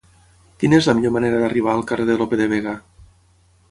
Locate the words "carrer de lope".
1.93-2.43